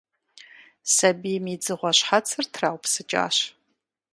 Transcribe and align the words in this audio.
Сабийм 0.93 1.45
и 1.53 1.55
«дзыгъуэ» 1.61 1.91
щхьэцыр 1.97 2.45
траупсыкӀащ. 2.53 3.37